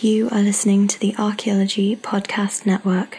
You 0.00 0.28
are 0.30 0.42
listening 0.42 0.86
to 0.86 1.00
the 1.00 1.16
Archaeology 1.18 1.96
Podcast 1.96 2.64
Network. 2.64 3.18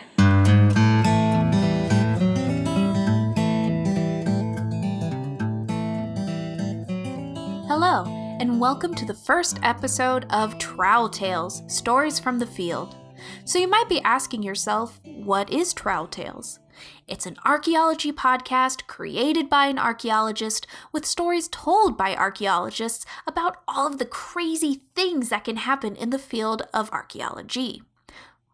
Hello, 7.68 8.06
and 8.40 8.62
welcome 8.62 8.96
to 8.96 9.04
the 9.04 9.14
first 9.14 9.60
episode 9.62 10.26
of 10.30 10.58
Trowel 10.58 11.10
Tales 11.10 11.64
Stories 11.68 12.18
from 12.18 12.40
the 12.40 12.48
Field. 12.48 12.96
So, 13.44 13.60
you 13.60 13.68
might 13.68 13.90
be 13.90 14.00
asking 14.04 14.44
yourself, 14.44 15.02
what 15.04 15.50
is 15.50 15.74
Trowel 15.74 16.08
Tales? 16.08 16.60
It's 17.08 17.26
an 17.26 17.38
archaeology 17.46 18.12
podcast 18.12 18.88
created 18.88 19.50
by 19.50 19.68
an 19.68 19.80
archaeologist 19.80 20.68
with 20.92 21.06
stories 21.06 21.48
told 21.48 21.98
by 21.98 22.16
archaeologists 22.16 23.06
about 23.28 23.58
all 23.68 23.88
of 23.88 23.98
the 23.98 24.06
crazy 24.06 24.82
things 24.96 25.30
that 25.30 25.44
can 25.44 25.58
happen 25.58 25.96
in 25.96 26.10
the 26.10 26.20
field 26.20 26.64
of 26.74 26.92
archaeology. 26.92 27.82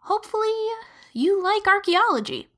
Hopefully, 0.02 0.54
you 1.14 1.42
like 1.42 1.68
archaeology. 1.68 2.50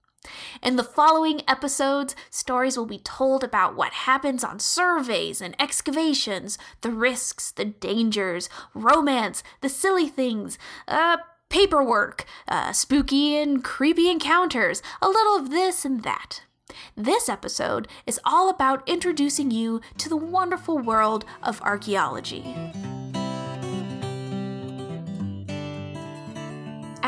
In 0.61 0.75
the 0.75 0.84
following 0.84 1.41
episodes, 1.48 2.16
stories 2.30 2.77
will 2.77 2.86
be 2.86 2.99
told 2.99 3.44
about 3.44 3.75
what 3.75 3.94
happens 3.94 4.44
on 4.44 4.59
surveys 4.59 5.41
and 5.41 5.55
excavations, 5.59 6.58
the 6.81 6.91
risks, 6.91 7.52
the 7.52 7.66
dangers, 7.66 8.49
romance, 8.73 9.44
the 9.61 9.70
silly 9.70 10.08
things, 10.08 10.58
uh, 10.88 11.17
paperwork, 11.49 12.25
uh, 12.47 12.71
spooky 12.71 13.37
and 13.37 13.63
creepy 13.63 14.09
encounters, 14.09 14.81
a 15.01 15.07
little 15.07 15.35
of 15.35 15.49
this 15.49 15.85
and 15.85 16.03
that. 16.03 16.41
This 16.95 17.29
episode 17.29 17.88
is 18.05 18.19
all 18.25 18.49
about 18.49 18.88
introducing 18.88 19.52
you 19.52 19.81
to 19.97 20.09
the 20.09 20.17
wonderful 20.17 20.77
world 20.77 21.25
of 21.41 21.61
archaeology. 21.61 22.43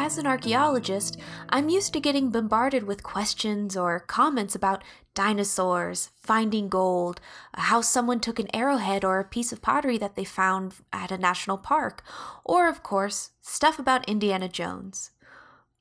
As 0.09 0.18
an 0.18 0.26
archaeologist, 0.26 1.20
I'm 1.50 1.70
used 1.70 1.94
to 1.94 2.00
getting 2.00 2.31
bombarded 2.31 2.86
with 2.86 3.03
questions 3.03 3.78
or 3.78 4.00
comments 4.00 4.56
about 4.56 4.83
dinosaurs, 5.14 6.09
finding 6.16 6.67
gold, 6.67 7.22
how 7.53 7.81
someone 7.81 8.20
took 8.20 8.39
an 8.39 8.48
arrowhead 8.52 9.06
or 9.06 9.20
a 9.20 9.23
piece 9.23 9.52
of 9.52 9.61
pottery 9.61 10.00
that 10.00 10.16
they 10.16 10.23
found 10.23 10.73
at 10.92 11.11
a 11.11 11.17
national 11.20 11.59
park, 11.59 12.03
or, 12.44 12.67
of 12.67 12.81
course, 12.81 13.30
stuff 13.44 13.78
about 13.78 14.09
Indiana 14.09 14.50
Jones. 14.50 15.11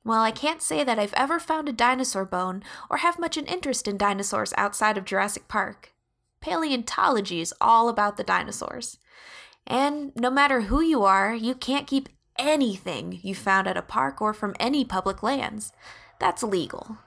Well, 0.05 0.21
I 0.21 0.29
can't 0.29 0.61
say 0.61 0.83
that 0.83 0.99
I've 0.99 1.15
ever 1.15 1.39
found 1.39 1.67
a 1.67 1.73
dinosaur 1.73 2.23
bone 2.23 2.61
or 2.87 2.97
have 2.97 3.17
much 3.17 3.35
an 3.35 3.47
interest 3.47 3.87
in 3.87 3.97
dinosaurs 3.97 4.53
outside 4.57 4.95
of 4.95 5.05
Jurassic 5.05 5.47
Park. 5.47 5.93
Paleontology 6.39 7.41
is 7.41 7.51
all 7.59 7.89
about 7.89 8.17
the 8.17 8.23
dinosaurs. 8.23 8.99
And 9.65 10.11
no 10.15 10.29
matter 10.29 10.61
who 10.61 10.81
you 10.81 11.03
are, 11.03 11.33
you 11.33 11.55
can't 11.55 11.87
keep 11.87 12.09
anything 12.39 13.19
you 13.21 13.35
found 13.35 13.67
at 13.67 13.77
a 13.77 13.83
park 13.83 14.21
or 14.21 14.33
from 14.33 14.55
any 14.59 14.83
public 14.83 15.21
lands. 15.21 15.71
That's 16.19 16.41
illegal. 16.41 16.97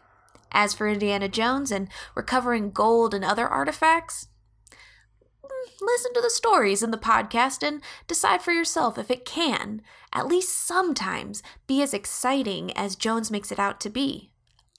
As 0.53 0.75
for 0.75 0.87
Indiana 0.87 1.29
Jones 1.29 1.73
and 1.73 1.89
recovering 2.15 2.71
gold 2.71 3.15
and 3.15 3.25
other 3.25 3.49
artifacts, 3.49 4.29
mm, 4.71 5.49
listen 5.81 6.13
to 6.15 6.21
the 6.21 6.31
stories 6.31 6.83
in 6.83 6.91
the 6.91 6.99
podcast 6.99 7.67
and 7.67 7.83
decide 8.07 8.43
for 8.43 8.53
yourself 8.53 8.99
if 8.99 9.11
it 9.11 9.25
can, 9.25 9.81
at 10.13 10.29
least 10.29 10.55
sometimes, 10.55 11.43
be 11.67 11.83
as 11.83 11.95
exciting 11.95 12.71
as 12.77 12.95
Jones 12.95 13.31
makes 13.31 13.51
it 13.51 13.59
out 13.59 13.81
to 13.81 13.91
be. 13.91 14.31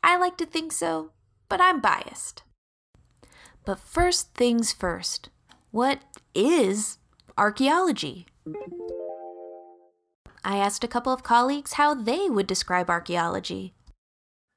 I 0.04 0.18
like 0.18 0.38
to 0.38 0.46
think 0.46 0.72
so, 0.72 1.12
but 1.50 1.60
I'm 1.60 1.82
biased. 1.82 2.44
But 3.66 3.80
first 3.80 4.34
things 4.36 4.74
first, 4.74 5.30
what 5.72 6.02
is 6.36 6.98
archaeology? 7.38 8.28
I 10.46 10.58
asked 10.58 10.84
a 10.84 10.90
couple 10.90 11.14
of 11.14 11.24
colleagues 11.24 11.74
how 11.74 11.94
they 11.94 12.30
would 12.30 12.48
describe 12.48 12.90
archaeology. 12.90 13.74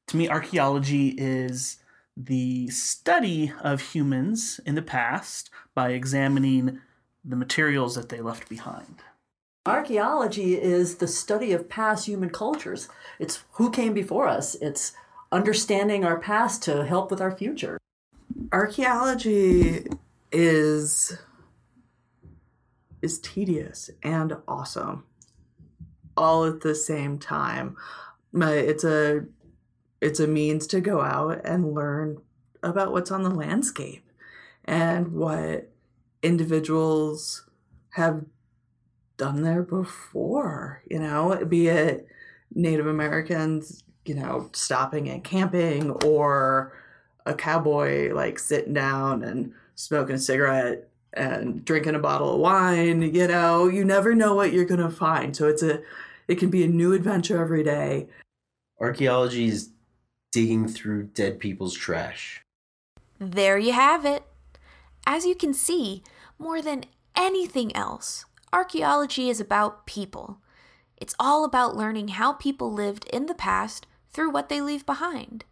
To 0.09 0.17
me, 0.17 0.29
archaeology 0.29 1.15
is 1.17 1.79
the 2.17 2.69
study 2.69 3.53
of 3.61 3.81
humans 3.81 4.61
in 4.65 4.75
the 4.75 4.83
past 4.83 5.51
by 5.75 5.91
examining 5.91 6.81
the 7.25 7.37
materials 7.37 7.95
that 7.95 8.09
they 8.09 8.21
left 8.21 8.49
behind. 8.49 9.03
Archaeology 9.67 10.61
is 10.61 10.97
the 10.97 11.09
study 11.09 11.53
of 11.53 11.69
past 11.69 12.07
human 12.07 12.31
cultures. 12.31 12.89
It's 13.19 13.45
who 13.53 13.71
came 13.71 13.95
before 13.95 14.29
us. 14.29 14.55
It's 14.57 14.93
understanding 15.33 16.05
our 16.05 16.19
past 16.19 16.63
to 16.65 16.85
help 16.85 17.11
with 17.11 17.21
our 17.21 17.33
future. 17.37 17.79
Archaeology 18.53 19.87
is 20.33 21.19
is 23.03 23.19
tedious 23.21 23.91
and 24.03 24.37
awesome 24.49 25.05
all 26.17 26.45
at 26.45 26.61
the 26.61 26.75
same 26.75 27.19
time. 27.19 27.77
It's 28.35 28.85
a 28.85 29.25
it's 30.01 30.21
a 30.21 30.27
means 30.27 30.67
to 30.69 30.81
go 30.81 31.01
out 31.01 31.41
and 31.45 31.75
learn 31.75 32.19
about 32.63 32.93
what's 32.93 33.11
on 33.11 33.23
the 33.23 33.31
landscape 33.31 34.09
and 34.65 35.13
what 35.13 35.71
individuals 36.23 37.49
have 37.91 38.25
done 39.17 39.43
there 39.43 39.63
before, 39.63 40.83
you 40.91 40.99
know, 40.99 41.43
be 41.49 41.69
it 41.69 42.07
Native 42.55 42.87
Americans, 42.87 43.83
you 44.05 44.15
know, 44.15 44.51
stopping 44.53 45.09
and 45.09 45.25
camping 45.25 45.91
or 46.05 46.73
a 47.25 47.35
cowboy 47.35 48.13
like 48.13 48.39
sitting 48.39 48.75
down 48.75 49.23
and 49.23 49.53
smoking 49.75 50.17
a 50.17 50.19
cigarette 50.19 50.89
and 51.15 51.65
drinking 51.65 51.95
a 51.95 51.99
bottle 51.99 52.35
of 52.35 52.41
wine, 52.41 53.03
you 53.03 53.27
know, 53.27 53.67
you 53.69 53.85
never 53.85 54.15
know 54.15 54.35
what 54.35 54.53
you're 54.53 54.67
going 54.67 54.81
to 54.81 54.91
find. 54.91 55.35
So 55.35 55.49
it's 55.49 55.63
a 55.63 55.81
it 56.29 56.37
can 56.37 56.51
be 56.51 56.65
a 56.65 56.69
new 56.69 56.93
adventure 56.93 57.41
every 57.41 57.63
day. 57.63 58.09
Archaeology 58.81 59.47
is 59.47 59.71
digging 60.33 60.69
through 60.69 61.05
dead 61.05 61.39
people's 61.39 61.75
trash. 61.75 62.43
There 63.19 63.59
you 63.59 63.73
have 63.73 64.05
it. 64.05 64.25
As 65.07 65.25
you 65.25 65.35
can 65.35 65.55
see, 65.55 66.03
more 66.39 66.61
than 66.61 66.85
anything 67.15 67.75
else, 67.75 68.27
archaeology 68.53 69.31
is 69.31 69.41
about 69.41 69.87
people. 69.87 70.39
It's 70.97 71.15
all 71.19 71.45
about 71.45 71.77
learning 71.77 72.09
how 72.09 72.33
people 72.33 72.73
lived 72.73 73.07
in 73.07 73.27
the 73.27 73.35
past 73.35 73.87
through 74.11 74.31
what 74.31 74.49
they 74.49 74.61
leave 74.61 74.85
behind. 74.85 75.45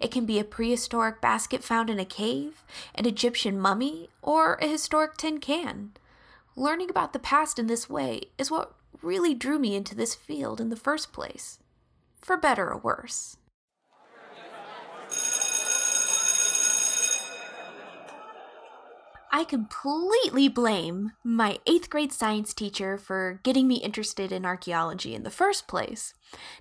It 0.00 0.10
can 0.10 0.26
be 0.26 0.38
a 0.38 0.44
prehistoric 0.44 1.20
basket 1.20 1.64
found 1.64 1.90
in 1.90 1.98
a 1.98 2.04
cave, 2.04 2.64
an 2.94 3.06
Egyptian 3.06 3.58
mummy, 3.58 4.10
or 4.20 4.54
a 4.54 4.66
historic 4.66 5.16
tin 5.16 5.38
can. 5.38 5.92
Learning 6.54 6.90
about 6.90 7.12
the 7.12 7.18
past 7.18 7.58
in 7.58 7.66
this 7.66 7.88
way 7.88 8.22
is 8.38 8.50
what 8.50 8.74
really 9.00 9.34
drew 9.34 9.58
me 9.58 9.74
into 9.74 9.94
this 9.94 10.14
field 10.14 10.60
in 10.60 10.68
the 10.68 10.76
first 10.76 11.12
place, 11.12 11.58
for 12.20 12.36
better 12.36 12.68
or 12.68 12.78
worse. 12.78 13.36
I 19.34 19.44
completely 19.44 20.48
blame 20.48 21.12
my 21.24 21.58
eighth 21.66 21.88
grade 21.88 22.12
science 22.12 22.52
teacher 22.52 22.98
for 22.98 23.40
getting 23.42 23.66
me 23.66 23.76
interested 23.76 24.30
in 24.30 24.44
archaeology 24.44 25.14
in 25.14 25.22
the 25.22 25.30
first 25.30 25.66
place. 25.66 26.12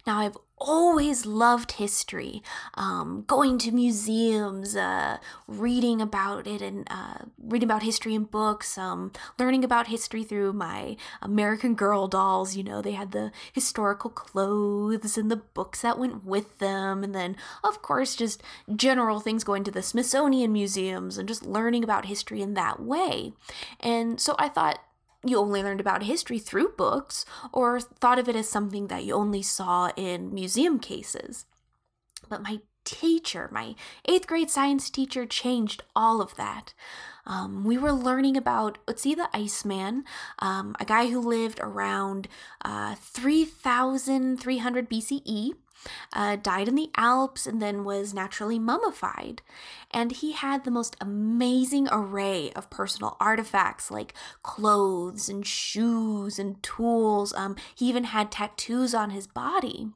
Now, 0.06 0.20
I've 0.20 0.38
always 0.58 1.26
loved 1.26 1.74
history, 1.74 2.44
um, 2.76 3.24
going 3.26 3.58
to 3.58 3.72
museums, 3.72 4.76
uh, 4.76 5.18
reading 5.48 6.02
about 6.02 6.46
it, 6.46 6.62
and 6.62 6.88
uh, 6.90 7.26
reading 7.42 7.68
about 7.68 7.84
history 7.84 8.14
in 8.14 8.26
books, 8.26 8.78
um, 8.78 9.12
learning 9.40 9.64
about 9.64 9.88
history 9.88 10.24
through 10.24 10.54
my 10.54 10.96
American 11.22 11.74
Girl 11.74 12.08
dolls. 12.08 12.56
You 12.56 12.64
know, 12.64 12.82
they 12.82 12.92
had 12.92 13.12
the 13.12 13.32
historical 13.52 14.10
clothes 14.10 15.18
and 15.18 15.32
the 15.32 15.38
books 15.38 15.82
that 15.82 15.98
went 15.98 16.24
with 16.24 16.60
them, 16.60 17.04
and 17.04 17.16
then, 17.16 17.36
of 17.64 17.82
course, 17.82 18.16
just 18.16 18.44
general 18.76 19.20
things 19.20 19.44
going 19.44 19.64
to 19.64 19.72
the 19.72 19.82
Smithsonian 19.82 20.54
museums 20.54 21.18
and 21.18 21.28
just 21.28 21.46
learning 21.46 21.84
about 21.84 22.06
history 22.06 22.42
in 22.42 22.54
that 22.54 22.80
way. 22.80 23.34
And 23.80 24.20
so 24.20 24.36
I 24.38 24.48
thought, 24.48 24.80
you 25.26 25.38
only 25.38 25.62
learned 25.62 25.82
about 25.82 26.04
history 26.04 26.40
through 26.40 26.74
books 26.78 27.26
or 27.54 27.80
thought 27.80 28.20
of 28.20 28.28
it 28.28 28.36
as 28.36 28.50
something 28.50 28.88
that 28.88 29.04
you 29.04 29.14
only 29.14 29.42
saw 29.42 29.92
in 29.96 30.34
museum 30.34 30.80
cases. 30.80 31.46
But 32.28 32.42
my 32.42 32.62
teacher, 32.84 33.50
my 33.52 33.76
eighth 34.06 34.28
grade 34.28 34.50
science 34.50 34.90
teacher, 34.90 35.26
changed 35.26 35.84
all 35.96 36.22
of 36.22 36.36
that. 36.36 36.74
Um, 37.26 37.64
we 37.64 37.78
were 37.78 37.92
learning 37.92 38.36
about 38.36 38.80
Otzi 38.88 39.16
the 39.16 39.30
Iceman, 39.34 40.04
um, 40.40 40.76
a 40.80 40.86
guy 40.86 41.08
who 41.10 41.20
lived 41.20 41.60
around 41.62 42.28
uh, 42.66 42.96
3300 42.96 44.90
BCE 44.90 45.52
uh, 46.14 46.36
died 46.36 46.68
in 46.68 46.76
the 46.76 46.90
Alps 46.96 47.48
and 47.48 47.62
then 47.62 47.84
was 47.84 48.14
naturally 48.14 48.60
mummified. 48.60 49.42
And 49.92 50.12
he 50.12 50.34
had 50.34 50.64
the 50.64 50.72
most 50.72 50.96
amazing 51.02 51.88
array 51.92 52.52
of 52.56 52.70
personal 52.70 53.18
artifacts 53.20 53.92
like 53.92 54.14
clothes 54.44 55.30
and 55.30 55.46
shoes 55.46 56.40
and 56.40 56.62
tools. 56.64 57.34
Um, 57.34 57.56
he 57.76 57.88
even 57.88 58.06
had 58.06 58.32
tattoos 58.32 58.94
on 58.94 59.12
his 59.12 59.28
body. 59.28 59.88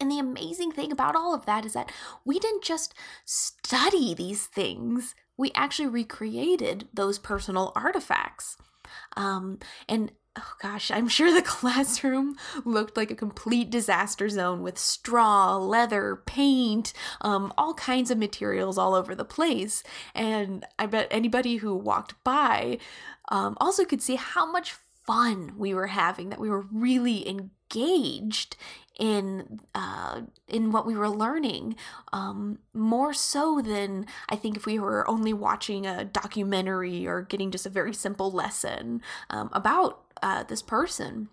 And 0.00 0.10
the 0.10 0.18
amazing 0.18 0.72
thing 0.72 0.90
about 0.90 1.14
all 1.14 1.34
of 1.34 1.46
that 1.46 1.64
is 1.64 1.72
that 1.74 1.92
we 2.24 2.38
didn't 2.38 2.64
just 2.64 2.94
study 3.24 4.14
these 4.14 4.46
things, 4.46 5.14
we 5.36 5.52
actually 5.54 5.88
recreated 5.88 6.88
those 6.92 7.18
personal 7.18 7.72
artifacts. 7.74 8.56
Um, 9.16 9.58
and 9.88 10.12
oh 10.36 10.52
gosh, 10.60 10.90
I'm 10.90 11.08
sure 11.08 11.32
the 11.32 11.42
classroom 11.46 12.36
looked 12.64 12.96
like 12.96 13.10
a 13.10 13.16
complete 13.16 13.70
disaster 13.70 14.28
zone 14.28 14.62
with 14.62 14.78
straw, 14.78 15.56
leather, 15.56 16.22
paint, 16.26 16.92
um, 17.20 17.52
all 17.56 17.74
kinds 17.74 18.10
of 18.10 18.18
materials 18.18 18.78
all 18.78 18.94
over 18.94 19.14
the 19.14 19.24
place. 19.24 19.82
And 20.14 20.64
I 20.78 20.86
bet 20.86 21.08
anybody 21.10 21.56
who 21.56 21.74
walked 21.74 22.22
by 22.24 22.78
um, 23.28 23.56
also 23.60 23.84
could 23.84 24.02
see 24.02 24.16
how 24.16 24.50
much 24.50 24.74
fun 25.06 25.52
we 25.56 25.74
were 25.74 25.88
having, 25.88 26.30
that 26.30 26.40
we 26.40 26.48
were 26.50 26.66
really 26.72 27.28
engaged 27.28 28.56
in 28.98 29.60
uh, 29.74 30.22
in 30.46 30.70
what 30.70 30.86
we 30.86 30.94
were 30.94 31.08
learning 31.08 31.74
um, 32.12 32.58
more 32.72 33.12
so 33.12 33.60
than 33.60 34.06
I 34.28 34.36
think 34.36 34.56
if 34.56 34.66
we 34.66 34.78
were 34.78 35.08
only 35.08 35.32
watching 35.32 35.84
a 35.84 36.04
documentary 36.04 37.06
or 37.06 37.22
getting 37.22 37.50
just 37.50 37.66
a 37.66 37.70
very 37.70 37.92
simple 37.92 38.30
lesson 38.30 39.02
um, 39.30 39.50
about 39.52 40.04
uh, 40.24 40.42
this 40.42 40.62
person. 40.62 41.28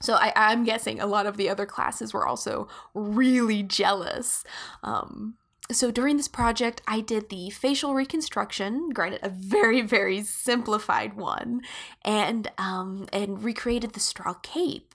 So 0.00 0.14
I, 0.14 0.32
I'm 0.36 0.62
guessing 0.62 1.00
a 1.00 1.06
lot 1.06 1.26
of 1.26 1.36
the 1.36 1.48
other 1.48 1.66
classes 1.66 2.12
were 2.12 2.26
also 2.26 2.68
really 2.94 3.64
jealous. 3.64 4.44
Um, 4.84 5.38
so 5.72 5.90
during 5.90 6.16
this 6.16 6.28
project, 6.28 6.82
I 6.86 7.00
did 7.00 7.30
the 7.30 7.50
facial 7.50 7.94
reconstruction, 7.94 8.90
granted 8.90 9.20
a 9.22 9.30
very 9.30 9.80
very 9.80 10.22
simplified 10.22 11.14
one, 11.14 11.62
and 12.04 12.50
um, 12.58 13.08
and 13.12 13.42
recreated 13.42 13.94
the 13.94 14.00
straw 14.00 14.34
cape. 14.34 14.94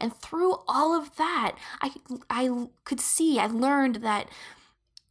And 0.00 0.14
through 0.14 0.56
all 0.68 0.94
of 0.94 1.16
that, 1.16 1.56
I 1.80 1.92
I 2.28 2.66
could 2.84 3.00
see 3.00 3.38
I 3.38 3.46
learned 3.46 3.96
that 3.96 4.28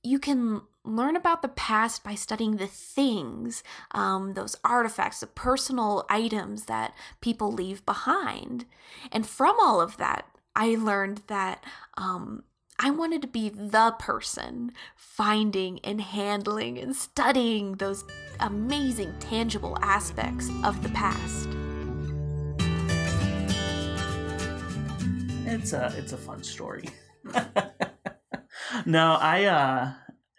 you 0.04 0.20
can 0.20 0.62
learn 0.84 1.16
about 1.16 1.42
the 1.42 1.48
past 1.48 2.04
by 2.04 2.16
studying 2.16 2.58
the 2.58 2.68
things, 2.68 3.64
um, 3.92 4.34
those 4.34 4.56
artifacts, 4.64 5.20
the 5.20 5.28
personal 5.28 6.06
items 6.10 6.66
that 6.66 6.94
people 7.22 7.52
leave 7.52 7.86
behind. 7.86 8.66
And 9.12 9.28
from 9.28 9.56
all 9.62 9.80
of 9.80 9.98
that, 9.98 10.26
I 10.56 10.76
learned 10.76 11.22
that 11.28 11.64
um, 11.98 12.44
I 12.80 12.90
wanted 12.90 13.22
to 13.22 13.28
be 13.28 13.50
the 13.50 13.96
person 14.00 14.72
finding 14.96 15.80
and 15.84 16.02
handling 16.02 16.80
and 16.80 16.96
studying 16.96 17.74
those 17.74 18.04
amazing, 18.40 19.14
tangible 19.20 19.78
aspects 19.82 20.50
of 20.64 20.82
the 20.82 20.90
past. 20.90 21.48
It's 25.46 25.74
a 25.74 25.94
it's 25.98 26.14
a 26.14 26.18
fun 26.18 26.44
story. 26.44 26.90
no, 28.86 29.18
I 29.20 29.46
uh 29.46 29.92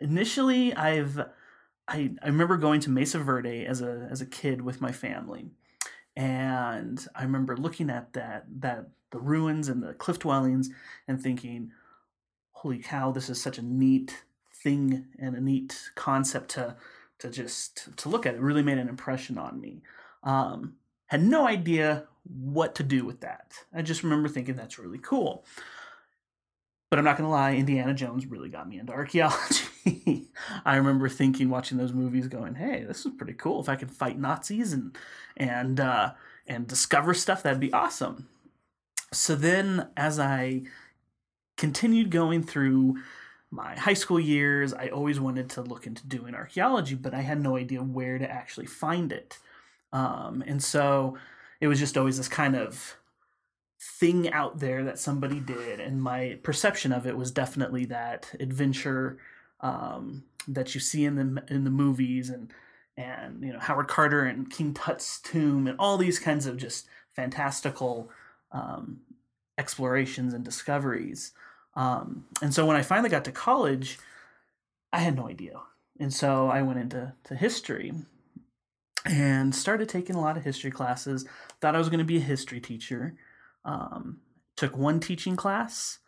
initially 0.03 0.75
I've 0.75 1.19
I, 1.89 2.11
I 2.23 2.27
remember 2.27 2.57
going 2.57 2.81
to 2.81 2.91
Mesa 2.91 3.19
Verde 3.19 3.67
as 3.67 3.81
a 3.81 4.09
as 4.11 4.21
a 4.21 4.27
kid 4.27 4.63
with 4.63 4.81
my 4.81 4.93
family. 4.93 5.51
And 6.15 7.07
I 7.15 7.23
remember 7.23 7.57
looking 7.57 7.91
at 7.91 8.13
that 8.13 8.45
that 8.61 8.89
the 9.11 9.19
ruins 9.19 9.69
and 9.69 9.83
the 9.83 9.95
cliff 9.95 10.19
dwellings 10.19 10.71
and 11.09 11.21
thinking, 11.21 11.73
holy 12.53 12.79
cow, 12.79 13.13
this 13.13 13.29
is 13.29 13.41
such 13.41 13.59
a 13.59 13.63
neat 13.63 14.25
thing 14.55 15.07
and 15.19 15.37
a 15.37 15.41
neat 15.41 15.91
concept 15.95 16.51
to 16.51 16.77
to 17.19 17.31
just 17.31 17.97
to 17.97 18.09
look 18.09 18.27
at. 18.27 18.35
It 18.35 18.41
really 18.41 18.63
made 18.63 18.79
an 18.79 18.89
impression 18.89 19.39
on 19.39 19.61
me. 19.61 19.83
Um, 20.23 20.75
had 21.07 21.23
no 21.23 21.47
idea 21.47 22.07
what 22.25 22.75
to 22.77 22.83
do 22.83 23.05
with 23.05 23.21
that. 23.21 23.53
I 23.75 23.83
just 23.83 24.03
remember 24.03 24.29
thinking 24.29 24.55
that's 24.55 24.79
really 24.79 24.99
cool. 24.99 25.45
But 26.93 26.99
I'm 26.99 27.07
not 27.07 27.17
going 27.17 27.27
to 27.27 27.31
lie, 27.31 27.55
Indiana 27.55 27.95
Jones 27.95 28.27
really 28.27 28.51
got 28.51 28.69
me 28.69 28.79
into 28.79 28.93
archaeology. 28.93 30.29
I 30.67 30.77
remember 30.77 31.09
thinking, 31.09 31.49
watching 31.49 31.79
those 31.79 31.95
movies, 31.95 32.29
going, 32.29 32.55
"Hey, 32.55 32.85
this 32.85 33.07
is 33.07 33.13
pretty 33.17 33.33
cool. 33.33 33.63
If 33.63 33.71
I 33.71 33.77
could 33.77 33.91
fight 33.91 34.19
Nazis 34.19 34.75
and 34.75 34.95
and 35.35 35.81
uh, 35.81 36.13
and 36.47 36.67
discover 36.67 37.15
stuff, 37.15 37.43
that'd 37.43 37.61
be 37.61 37.73
awesome." 37.73 38.29
So 39.11 39.35
then, 39.35 39.89
as 39.97 40.19
I 40.19 40.65
continued 41.57 42.11
going 42.11 42.43
through 42.43 42.99
my 43.51 43.75
high 43.75 43.95
school 43.95 44.21
years, 44.21 44.75
I 44.75 44.89
always 44.89 45.19
wanted 45.19 45.49
to 45.49 45.63
look 45.63 45.87
into 45.87 46.07
doing 46.07 46.35
archaeology, 46.35 46.95
but 46.95 47.15
I 47.15 47.23
had 47.23 47.41
no 47.41 47.57
idea 47.57 47.83
where 47.83 48.19
to 48.19 48.31
actually 48.31 48.67
find 48.67 49.13
it. 49.13 49.39
Um, 49.95 50.45
and 50.47 50.63
so 50.63 51.17
it 51.59 51.69
was 51.69 51.79
just 51.79 51.97
always 51.97 52.19
this 52.19 52.29
kind 52.29 52.55
of 52.55 52.99
thing 54.03 54.33
out 54.33 54.59
there 54.59 54.83
that 54.83 54.99
somebody 54.99 55.39
did 55.39 55.79
and 55.79 56.03
my 56.03 56.37
perception 56.43 56.93
of 56.93 57.07
it 57.07 57.17
was 57.17 57.31
definitely 57.31 57.85
that 57.85 58.29
adventure 58.41 59.17
um, 59.61 60.25
that 60.49 60.75
you 60.75 60.81
see 60.81 61.05
in 61.05 61.15
the 61.15 61.45
in 61.49 61.63
the 61.63 61.71
movies 61.71 62.29
and 62.29 62.53
and 62.97 63.45
you 63.45 63.53
know 63.53 63.61
Howard 63.61 63.87
Carter 63.87 64.25
and 64.25 64.51
King 64.51 64.75
Tut's 64.75 65.21
tomb 65.21 65.69
and 65.69 65.79
all 65.79 65.99
these 65.99 66.19
kinds 66.19 66.47
of 66.47 66.57
just 66.57 66.89
fantastical 67.15 68.11
um, 68.51 69.03
explorations 69.57 70.35
and 70.35 70.45
discoveries. 70.45 71.31
Um, 71.77 72.25
and 72.43 72.53
so 72.53 72.67
when 72.67 72.77
I 72.77 72.83
finally 72.83 73.09
got 73.09 73.25
to 73.27 73.31
college, 73.31 74.01
I 74.93 74.99
had 74.99 75.15
no 75.15 75.29
idea, 75.29 75.61
and 76.01 76.13
so 76.13 76.49
I 76.49 76.63
went 76.63 76.81
into 76.81 77.13
to 77.23 77.37
history 77.37 77.93
and 79.05 79.55
started 79.55 79.89
taking 79.89 80.17
a 80.17 80.21
lot 80.21 80.37
of 80.37 80.43
history 80.43 80.73
classes. 80.73 81.25
Thought 81.61 81.77
I 81.77 81.79
was 81.79 81.89
going 81.89 82.01
to 82.01 82.05
be 82.05 82.17
a 82.17 82.21
history 82.35 82.61
teacher. 82.61 83.15
Um, 83.65 84.21
took 84.57 84.77
one 84.77 85.01
teaching 85.01 85.37
class 85.37 85.99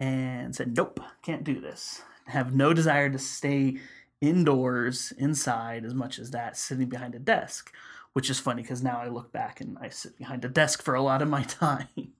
and 0.00 0.54
said, 0.54 0.76
"Nope, 0.76 1.00
can't 1.22 1.44
do 1.44 1.60
this." 1.60 2.02
Have 2.26 2.54
no 2.54 2.72
desire 2.72 3.10
to 3.10 3.18
stay 3.18 3.78
indoors, 4.20 5.12
inside 5.18 5.84
as 5.84 5.94
much 5.94 6.18
as 6.18 6.30
that, 6.30 6.56
sitting 6.56 6.88
behind 6.88 7.14
a 7.14 7.18
desk. 7.18 7.72
Which 8.12 8.28
is 8.28 8.38
funny 8.38 8.60
because 8.60 8.82
now 8.82 9.00
I 9.00 9.08
look 9.08 9.32
back 9.32 9.62
and 9.62 9.78
I 9.80 9.88
sit 9.88 10.18
behind 10.18 10.44
a 10.44 10.48
desk 10.48 10.82
for 10.82 10.94
a 10.94 11.02
lot 11.02 11.22
of 11.22 11.28
my 11.28 11.42
time. 11.44 12.12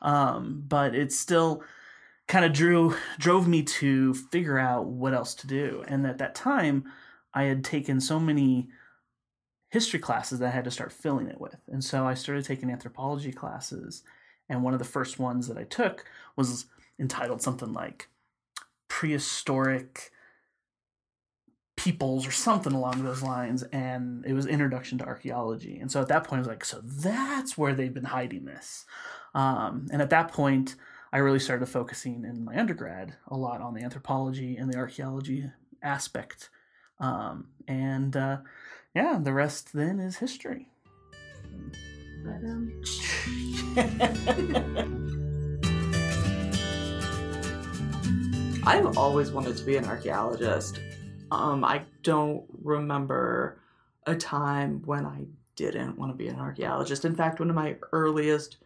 um, 0.00 0.64
but 0.66 0.94
it 0.94 1.12
still 1.12 1.62
kind 2.28 2.44
of 2.44 2.52
drew 2.52 2.94
drove 3.18 3.48
me 3.48 3.62
to 3.62 4.14
figure 4.14 4.58
out 4.58 4.86
what 4.86 5.14
else 5.14 5.34
to 5.34 5.46
do. 5.46 5.84
And 5.88 6.06
at 6.06 6.18
that 6.18 6.34
time, 6.34 6.84
I 7.34 7.44
had 7.44 7.64
taken 7.64 8.00
so 8.00 8.18
many 8.20 8.68
history 9.68 9.98
classes 9.98 10.38
that 10.38 10.48
I 10.48 10.52
had 10.52 10.64
to 10.64 10.70
start 10.70 10.92
filling 10.92 11.28
it 11.28 11.40
with. 11.40 11.56
And 11.68 11.84
so 11.84 12.06
I 12.06 12.14
started 12.14 12.44
taking 12.44 12.70
anthropology 12.70 13.32
classes. 13.32 14.02
And 14.48 14.62
one 14.62 14.72
of 14.72 14.78
the 14.78 14.84
first 14.84 15.18
ones 15.18 15.46
that 15.48 15.58
I 15.58 15.64
took 15.64 16.04
was 16.36 16.66
entitled 16.98 17.42
something 17.42 17.72
like 17.72 18.08
Prehistoric 18.88 20.10
Peoples 21.76 22.26
or 22.26 22.32
something 22.32 22.72
along 22.72 23.04
those 23.04 23.22
lines. 23.22 23.62
And 23.64 24.24
it 24.26 24.32
was 24.32 24.46
Introduction 24.46 24.98
to 24.98 25.04
Archaeology. 25.04 25.78
And 25.78 25.92
so 25.92 26.00
at 26.00 26.08
that 26.08 26.24
point, 26.24 26.38
I 26.38 26.40
was 26.40 26.48
like, 26.48 26.64
so 26.64 26.80
that's 26.82 27.58
where 27.58 27.74
they've 27.74 27.92
been 27.92 28.04
hiding 28.04 28.46
this. 28.46 28.86
Um, 29.34 29.86
and 29.92 30.00
at 30.00 30.10
that 30.10 30.32
point, 30.32 30.76
I 31.12 31.18
really 31.18 31.38
started 31.38 31.66
focusing 31.66 32.24
in 32.24 32.44
my 32.44 32.58
undergrad 32.58 33.16
a 33.28 33.36
lot 33.36 33.60
on 33.60 33.74
the 33.74 33.82
anthropology 33.82 34.56
and 34.56 34.72
the 34.72 34.78
archaeology 34.78 35.50
aspect. 35.82 36.50
Um, 37.00 37.48
and 37.66 38.16
uh, 38.16 38.38
yeah, 38.98 39.18
the 39.22 39.32
rest 39.32 39.72
then 39.72 40.00
is 40.00 40.16
history. 40.16 40.68
But, 42.24 42.42
um... 42.42 42.82
I've 48.66 48.98
always 48.98 49.30
wanted 49.30 49.56
to 49.56 49.62
be 49.62 49.76
an 49.76 49.84
archaeologist. 49.84 50.80
Um, 51.30 51.64
I 51.64 51.82
don't 52.02 52.42
remember 52.64 53.60
a 54.08 54.16
time 54.16 54.82
when 54.84 55.06
I 55.06 55.26
didn't 55.54 55.96
want 55.96 56.10
to 56.10 56.16
be 56.16 56.26
an 56.26 56.40
archaeologist. 56.40 57.04
In 57.04 57.14
fact, 57.14 57.38
one 57.38 57.50
of 57.50 57.56
my 57.56 57.76
earliest 57.92 58.56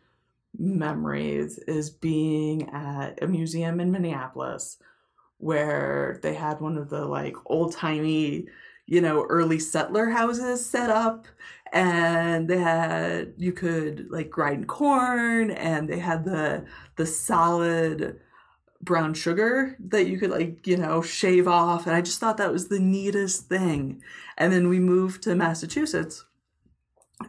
memories 0.58 1.58
is 1.58 1.90
being 1.90 2.70
at 2.70 3.22
a 3.22 3.26
museum 3.26 3.80
in 3.80 3.92
Minneapolis 3.92 4.78
where 5.36 6.20
they 6.22 6.32
had 6.32 6.62
one 6.62 6.78
of 6.78 6.88
the 6.88 7.04
like 7.04 7.36
old 7.44 7.74
timey 7.74 8.46
you 8.92 9.00
know, 9.00 9.24
early 9.30 9.58
settler 9.58 10.10
houses 10.10 10.66
set 10.66 10.90
up 10.90 11.26
and 11.72 12.46
they 12.46 12.58
had 12.58 13.32
you 13.38 13.50
could 13.50 14.06
like 14.10 14.28
grind 14.28 14.68
corn 14.68 15.50
and 15.50 15.88
they 15.88 15.98
had 15.98 16.24
the 16.24 16.66
the 16.96 17.06
solid 17.06 18.20
brown 18.82 19.14
sugar 19.14 19.78
that 19.80 20.06
you 20.06 20.18
could 20.18 20.28
like 20.28 20.66
you 20.66 20.76
know 20.76 21.00
shave 21.00 21.48
off 21.48 21.86
and 21.86 21.96
i 21.96 22.02
just 22.02 22.20
thought 22.20 22.36
that 22.36 22.52
was 22.52 22.68
the 22.68 22.78
neatest 22.78 23.48
thing. 23.48 24.02
And 24.36 24.52
then 24.52 24.68
we 24.68 24.78
moved 24.78 25.22
to 25.22 25.34
massachusetts 25.34 26.26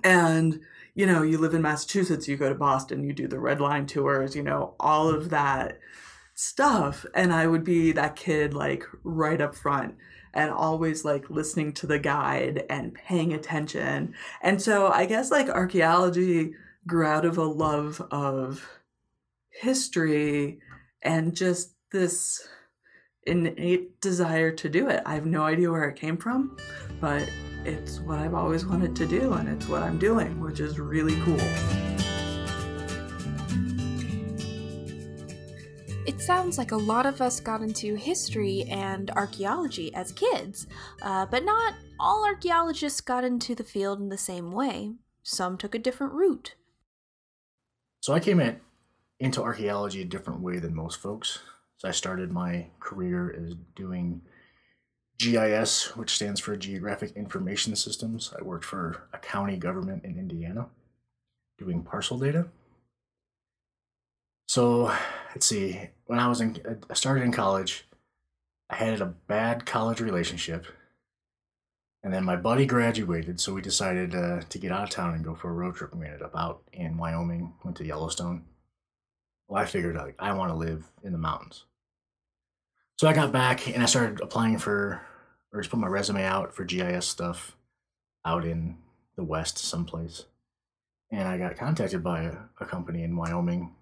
and 0.03 0.59
you 0.95 1.05
know 1.05 1.21
you 1.21 1.37
live 1.37 1.53
in 1.53 1.61
massachusetts 1.61 2.27
you 2.27 2.35
go 2.35 2.49
to 2.49 2.55
boston 2.55 3.05
you 3.05 3.13
do 3.13 3.29
the 3.29 3.39
red 3.39 3.61
line 3.61 3.85
tours 3.85 4.35
you 4.35 4.43
know 4.43 4.75
all 4.81 5.07
of 5.07 5.29
that 5.29 5.79
stuff. 6.35 7.05
And 7.15 7.31
i 7.31 7.47
would 7.47 7.63
be 7.63 7.93
that 7.93 8.17
kid 8.17 8.53
like 8.53 8.83
right 9.05 9.39
up 9.39 9.55
front 9.55 9.95
and 10.33 10.51
always 10.51 11.05
like 11.05 11.29
listening 11.29 11.73
to 11.73 11.87
the 11.87 11.99
guide 11.99 12.65
and 12.69 12.93
paying 12.93 13.33
attention. 13.33 14.13
And 14.41 14.61
so 14.61 14.87
I 14.87 15.05
guess 15.05 15.31
like 15.31 15.49
archaeology 15.49 16.53
grew 16.87 17.05
out 17.05 17.25
of 17.25 17.37
a 17.37 17.43
love 17.43 18.01
of 18.11 18.67
history 19.49 20.59
and 21.01 21.35
just 21.35 21.75
this 21.91 22.47
innate 23.25 24.01
desire 24.01 24.51
to 24.51 24.69
do 24.69 24.89
it. 24.89 25.01
I 25.05 25.13
have 25.15 25.25
no 25.25 25.43
idea 25.43 25.71
where 25.71 25.87
it 25.87 25.95
came 25.95 26.17
from, 26.17 26.57
but 26.99 27.29
it's 27.63 27.99
what 27.99 28.19
I've 28.19 28.33
always 28.33 28.65
wanted 28.65 28.95
to 28.97 29.05
do, 29.05 29.33
and 29.33 29.47
it's 29.47 29.69
what 29.69 29.83
I'm 29.83 29.97
doing, 29.97 30.41
which 30.41 30.59
is 30.59 30.79
really 30.79 31.15
cool. 31.21 31.39
It 36.05 36.19
sounds 36.19 36.57
like 36.57 36.73
a 36.73 36.77
lot 36.77 37.05
of 37.05 37.21
us 37.21 37.39
got 37.39 37.61
into 37.61 37.95
history 37.95 38.65
and 38.69 39.09
archaeology 39.11 39.93
as 39.95 40.11
kids, 40.11 40.67
uh, 41.01 41.25
but 41.25 41.45
not 41.45 41.75
all 41.97 42.25
archaeologists 42.25 42.99
got 42.99 43.23
into 43.23 43.55
the 43.55 43.63
field 43.63 44.01
in 44.01 44.09
the 44.09 44.17
same 44.17 44.51
way. 44.51 44.95
Some 45.23 45.57
took 45.57 45.73
a 45.73 45.79
different 45.79 46.11
route. 46.11 46.55
So 48.01 48.11
I 48.11 48.19
came 48.19 48.41
at, 48.41 48.59
into 49.21 49.41
archaeology 49.41 50.01
a 50.01 50.05
different 50.05 50.41
way 50.41 50.59
than 50.59 50.75
most 50.75 50.99
folks. 50.99 51.39
So 51.77 51.87
I 51.87 51.91
started 51.91 52.33
my 52.33 52.67
career 52.81 53.33
as 53.41 53.55
doing 53.73 54.21
GIS, 55.19 55.95
which 55.95 56.15
stands 56.15 56.41
for 56.41 56.57
Geographic 56.57 57.13
Information 57.15 57.77
Systems. 57.77 58.33
I 58.37 58.43
worked 58.43 58.65
for 58.65 59.07
a 59.13 59.19
county 59.19 59.55
government 59.55 60.03
in 60.03 60.19
Indiana 60.19 60.67
doing 61.57 61.81
parcel 61.81 62.17
data. 62.17 62.47
So 64.49 64.91
let's 65.33 65.47
see, 65.47 65.89
when 66.05 66.19
I 66.19 66.27
was 66.27 66.41
in, 66.41 66.57
I 66.89 66.93
started 66.93 67.23
in 67.23 67.31
college, 67.31 67.87
I 68.69 68.75
had 68.75 69.01
a 69.01 69.05
bad 69.27 69.65
college 69.65 69.99
relationship. 69.99 70.67
And 72.03 72.13
then 72.13 72.25
my 72.25 72.35
buddy 72.35 72.65
graduated, 72.65 73.39
so 73.39 73.53
we 73.53 73.61
decided 73.61 74.13
uh, 74.13 74.41
to 74.41 74.57
get 74.59 74.73
out 74.73 74.83
of 74.83 74.89
town 74.89 75.13
and 75.13 75.23
go 75.23 75.35
for 75.35 75.49
a 75.49 75.53
road 75.53 75.75
trip. 75.75 75.91
And 75.91 76.01
we 76.01 76.05
ended 76.05 76.21
up 76.21 76.35
out 76.35 76.61
in 76.73 76.97
Wyoming, 76.97 77.53
went 77.63 77.77
to 77.77 77.85
Yellowstone. 77.85 78.43
Well, 79.47 79.61
I 79.61 79.65
figured 79.65 79.95
like 79.95 80.15
I 80.19 80.33
want 80.33 80.51
to 80.51 80.55
live 80.55 80.91
in 81.03 81.13
the 81.13 81.17
mountains. 81.17 81.63
So 82.97 83.07
I 83.07 83.13
got 83.13 83.31
back 83.31 83.67
and 83.69 83.81
I 83.81 83.85
started 83.85 84.19
applying 84.21 84.57
for, 84.57 85.01
or 85.51 85.61
just 85.61 85.71
put 85.71 85.79
my 85.79 85.87
resume 85.87 86.23
out 86.23 86.53
for 86.53 86.65
GIS 86.65 87.07
stuff 87.07 87.55
out 88.25 88.45
in 88.45 88.77
the 89.15 89.23
West 89.23 89.57
someplace. 89.57 90.25
And 91.09 91.27
I 91.27 91.37
got 91.37 91.57
contacted 91.57 92.03
by 92.03 92.23
a, 92.23 92.35
a 92.59 92.65
company 92.65 93.03
in 93.03 93.15
Wyoming 93.15 93.73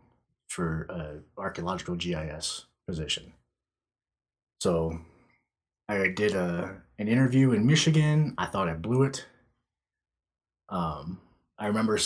for 0.51 0.84
a 0.89 1.20
archaeological 1.39 1.96
GIS 1.96 2.65
position. 2.86 3.31
So 4.60 5.00
I 5.88 6.10
did 6.10 6.36
a 6.36 6.81
an 7.00 7.08
interview 7.08 7.53
in 7.53 7.65
Michigan. 7.65 8.36
I 8.38 8.48
thought 8.48 8.67
I 8.67 8.74
blew 8.74 9.03
it. 9.03 9.25
Um, 10.67 11.22
I 11.58 11.67
remember 11.67 11.98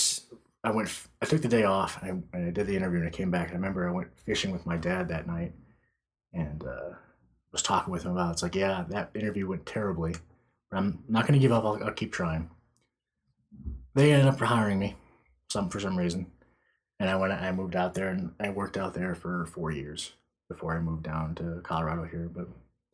I 0.64 0.72
went. 0.72 0.90
I 1.22 1.26
took 1.26 1.42
the 1.42 1.48
day 1.48 1.64
off. 1.64 2.02
And 2.02 2.24
I, 2.34 2.38
I 2.38 2.52
did 2.52 2.68
the 2.68 2.76
interview, 2.76 3.00
and 3.00 3.08
I 3.08 3.12
came 3.12 3.32
back. 3.32 3.50
I 3.50 3.54
remember 3.54 3.90
I 3.90 3.92
went 3.92 4.18
fishing 4.26 4.52
with 4.52 4.66
my 4.66 4.78
dad 4.78 5.10
that 5.10 5.28
night, 5.28 5.54
and 6.32 6.64
uh, 6.64 6.92
was 7.52 7.64
talking 7.64 7.92
with 7.92 8.04
him 8.04 8.12
about. 8.12 8.30
It. 8.30 8.34
It's 8.34 8.44
like, 8.44 8.56
yeah, 8.56 8.86
that 8.90 9.10
interview 9.16 9.48
went 9.48 9.66
terribly, 9.66 10.16
but 10.70 10.78
I'm 10.78 11.04
not 11.08 11.26
going 11.26 11.40
to 11.40 11.44
give 11.44 11.52
up. 11.52 11.66
I'll, 11.66 11.84
I'll 11.84 11.94
keep 11.94 12.14
trying. 12.14 12.50
They 13.96 14.12
ended 14.12 14.28
up 14.28 14.40
hiring 14.40 14.78
me, 14.78 14.96
some 15.50 15.70
for 15.70 15.80
some 15.80 15.98
reason, 15.98 16.28
and 17.00 17.10
I 17.10 17.16
went. 17.16 17.34
I 17.34 17.52
moved 17.52 17.76
out 17.76 17.94
there, 17.94 18.10
and 18.10 18.32
I 18.40 18.50
worked 18.50 18.78
out 18.78 18.94
there 18.94 19.16
for 19.16 19.46
four 19.46 19.72
years 19.72 20.14
before 20.50 20.76
I 20.76 20.80
moved 20.80 21.04
down 21.04 21.36
to 21.36 21.62
Colorado 21.64 22.04
here. 22.04 22.30
But 22.34 22.48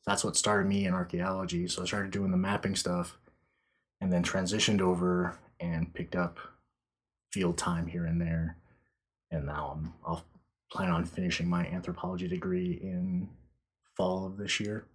that's 0.05 0.24
what 0.24 0.38
started 0.38 0.67
me 0.67 0.86
in 0.86 0.93
archaeology. 0.93 1.67
So 1.67 1.84
I 1.84 1.86
started 1.86 2.12
doing 2.12 2.31
the 2.31 2.38
mapping 2.38 2.75
stuff, 2.75 3.17
and 4.00 4.12
then 4.12 4.24
transitioned 4.24 4.81
over 4.81 5.38
and 5.60 5.93
picked 5.93 6.15
up 6.15 6.39
field 7.31 7.58
time 7.58 7.88
here 7.88 8.05
and 8.05 8.20
there. 8.20 8.58
And 9.29 9.46
now 9.46 9.75
I'm 9.75 9.93
I'll 10.05 10.25
plan 10.72 10.89
on 10.89 11.05
finishing 11.05 11.50
my 11.50 11.65
anthropology 11.67 12.27
degree 12.27 12.79
in 12.81 13.29
fall 13.96 14.25
of 14.25 14.38
this 14.38 14.60
year, 14.60 14.86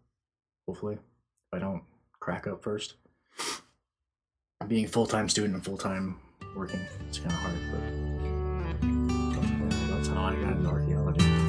hopefully. 0.66 0.94
If 0.94 1.56
I 1.56 1.58
don't 1.58 1.82
crack 2.20 2.46
up 2.46 2.62
first. 2.62 2.94
Being 4.66 4.88
full 4.88 5.06
time 5.06 5.28
student 5.28 5.54
and 5.54 5.64
full 5.64 5.78
time 5.78 6.18
working, 6.56 6.80
it's 7.08 7.18
kind 7.18 7.30
of 7.30 7.38
hard, 7.38 7.56
but 7.70 8.05
archaeology. 10.34 11.46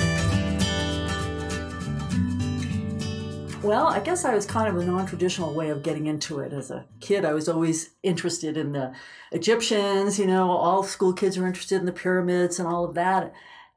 Well, 3.63 3.87
I 3.87 3.99
guess 3.99 4.23
I 4.23 4.35
was 4.35 4.45
kind 4.45 4.69
of 4.69 4.81
a 4.81 4.85
non 4.85 5.07
traditional 5.07 5.53
way 5.53 5.69
of 5.69 5.83
getting 5.83 6.05
into 6.05 6.39
it. 6.39 6.53
As 6.53 6.69
a 6.69 6.85
kid, 6.99 7.25
I 7.25 7.33
was 7.33 7.49
always 7.49 7.89
interested 8.03 8.55
in 8.55 8.71
the 8.71 8.93
Egyptians, 9.31 10.19
you 10.19 10.27
know, 10.27 10.51
all 10.51 10.83
school 10.83 11.11
kids 11.11 11.37
are 11.37 11.47
interested 11.47 11.79
in 11.79 11.85
the 11.85 11.91
pyramids 11.91 12.59
and 12.59 12.67
all 12.67 12.85
of 12.85 12.93
that. 12.95 13.33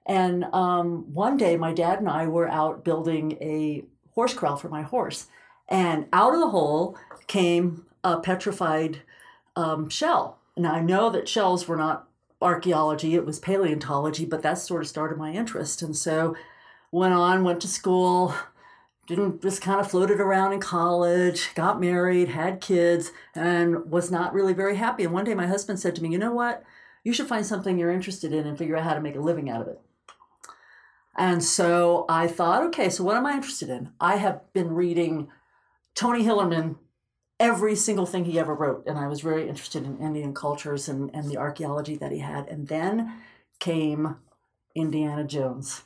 And 0.07 0.45
um, 0.53 1.13
one 1.13 1.37
day, 1.37 1.57
my 1.57 1.73
dad 1.73 1.99
and 1.99 2.09
I 2.09 2.27
were 2.27 2.49
out 2.49 2.85
building 2.85 3.33
a 3.41 3.85
horse 4.15 4.35
corral 4.35 4.57
for 4.57 4.69
my 4.69 4.83
horse. 4.83 5.27
And 5.69 6.07
out 6.13 6.35
of 6.35 6.41
the 6.41 6.51
hole 6.51 6.99
came 7.27 7.87
a 8.03 8.19
petrified 8.19 9.03
um, 9.57 9.89
shell. 9.89 10.39
Now, 10.57 10.73
I 10.73 10.81
know 10.81 11.11
that 11.11 11.29
shells 11.29 11.67
were 11.67 11.77
not 11.77 12.07
archaeology, 12.41 13.15
it 13.15 13.27
was 13.27 13.39
paleontology, 13.39 14.25
but 14.25 14.43
that 14.43 14.59
sort 14.59 14.83
of 14.83 14.89
started 14.89 15.19
my 15.19 15.33
interest. 15.33 15.83
And 15.83 15.97
so 15.97 16.37
went 16.91 17.15
on, 17.15 17.45
went 17.45 17.61
to 17.61 17.69
school, 17.69 18.35
didn't 19.07 19.43
just 19.43 19.61
kind 19.61 19.81
of 19.81 19.91
floated 19.91 20.21
around 20.21 20.53
in 20.53 20.61
college, 20.61 21.55
got 21.55 21.81
married, 21.81 22.29
had 22.29 22.61
kids, 22.61 23.11
and 23.35 23.91
was 23.91 24.11
not 24.11 24.33
really 24.33 24.53
very 24.53 24.77
happy. 24.77 25.05
And 25.05 25.13
one 25.13 25.25
day 25.25 25.35
my 25.35 25.47
husband 25.47 25.81
said 25.81 25.95
to 25.97 26.03
me, 26.03 26.11
You 26.11 26.19
know 26.19 26.33
what? 26.33 26.63
You 27.03 27.13
should 27.13 27.29
find 27.29 27.45
something 27.45 27.79
you're 27.79 27.91
interested 27.91 28.33
in 28.33 28.47
and 28.47 28.57
figure 28.57 28.77
out 28.77 28.85
how 28.85 28.95
to 28.95 29.01
make 29.01 29.17
a 29.17 29.21
living 29.21 29.51
out 29.51 29.63
of 29.63 29.69
it. 29.69 29.81
And 31.17 31.43
so 31.43 32.05
I 32.09 32.29
thought, 32.29 32.63
okay, 32.67 32.89
so 32.89 33.05
what 33.05 33.17
am 33.17 33.27
I 33.27 33.35
interested 33.35 33.69
in? 33.69 33.91
I 34.01 34.17
have 34.17 34.41
been 34.53 34.73
reading 34.73 35.29
Tony 35.95 36.23
Hillerman, 36.23 36.77
every 37.41 37.75
single 37.75 38.07
thing 38.07 38.27
he 38.27 38.39
ever 38.39 38.55
wrote. 38.55 38.85
And 38.87 38.99
I 38.99 39.09
was 39.09 39.23
very 39.23 39.49
interested 39.49 39.85
in 39.85 39.99
Indian 39.99 40.35
cultures 40.35 40.89
and, 40.89 41.11
and 41.15 41.29
the 41.29 41.39
archaeology 41.39 41.97
that 41.97 42.13
he 42.13 42.19
had. 42.19 42.47
And 42.49 42.69
then 42.69 43.15
came 43.59 44.17
Indiana 44.77 45.25
Jones. 45.25 45.83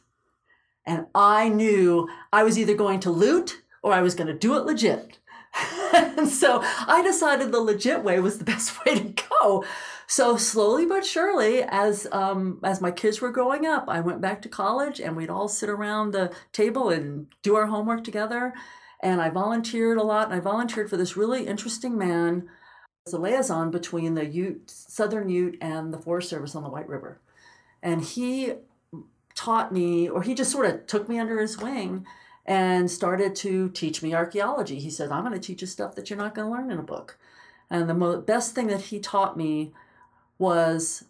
And 0.85 1.07
I 1.15 1.49
knew 1.49 2.09
I 2.33 2.43
was 2.43 2.59
either 2.59 2.75
going 2.75 3.01
to 3.01 3.11
loot 3.11 3.63
or 3.83 3.93
I 3.93 4.03
was 4.03 4.15
going 4.15 4.27
to 4.27 4.35
do 4.35 4.57
it 4.57 4.67
legit. 4.67 5.19
and 5.95 6.29
so 6.29 6.61
I 6.63 7.03
decided 7.03 7.53
the 7.53 7.61
legit 7.61 8.03
way 8.03 8.19
was 8.19 8.39
the 8.39 8.45
best 8.55 8.85
way 8.85 8.99
to 8.99 9.15
go. 9.31 9.65
So 10.07 10.37
slowly 10.37 10.85
but 10.85 11.07
surely, 11.07 11.63
as 11.63 12.07
um, 12.13 12.61
as 12.63 12.81
my 12.81 12.91
kids 12.91 13.21
were 13.21 13.31
growing 13.31 13.65
up, 13.65 13.89
I 13.89 14.01
went 14.01 14.21
back 14.21 14.43
to 14.43 14.51
college, 14.51 15.01
and 15.01 15.17
we'd 15.17 15.31
all 15.31 15.49
sit 15.49 15.71
around 15.71 16.11
the 16.11 16.31
table 16.53 16.91
and 16.91 17.27
do 17.43 17.57
our 17.57 17.67
homework 17.67 18.05
together. 18.05 18.53
And 19.05 19.21
I 19.21 19.31
volunteered 19.31 19.99
a 19.99 20.03
lot. 20.03 20.25
And 20.25 20.35
I 20.35 20.41
volunteered 20.41 20.91
for 20.91 20.97
this 20.97 21.17
really 21.17 21.47
interesting 21.47 21.97
man, 21.97 22.49
as 23.07 23.13
a 23.13 23.19
liaison 23.19 23.71
between 23.71 24.15
the 24.15 24.25
Ute, 24.25 24.71
Southern 24.71 25.29
Ute 25.29 25.59
and 25.61 25.93
the 25.93 25.99
Forest 25.99 26.31
Service 26.31 26.55
on 26.55 26.63
the 26.63 26.71
White 26.71 26.89
River, 26.89 27.21
and 27.83 28.03
he 28.03 28.55
taught 29.35 29.73
me, 29.73 30.09
or 30.09 30.23
he 30.23 30.35
just 30.35 30.51
sort 30.51 30.65
of 30.65 30.87
took 30.87 31.07
me 31.07 31.19
under 31.19 31.39
his 31.39 31.59
wing 31.59 32.07
and 32.47 32.91
started 32.91 33.37
to 33.37 33.69
teach 33.71 34.03
me 34.03 34.15
archaeology. 34.15 34.79
He 34.79 34.89
said, 34.89 35.11
I'm 35.11 35.23
going 35.23 35.39
to 35.39 35.47
teach 35.47 35.61
you 35.61 35.67
stuff 35.67 35.95
that 35.97 36.09
you're 36.09 36.19
not 36.19 36.35
going 36.35 36.49
to 36.49 36.53
learn 36.53 36.71
in 36.71 36.79
a 36.79 36.83
book. 36.83 37.19
And 37.69 37.91
the 37.91 37.95
mo- 37.95 38.23
best 38.23 38.55
thing 38.55 38.69
that 38.69 38.81
he 38.81 39.01
taught 39.01 39.37
me 39.37 39.73
was 40.39 41.05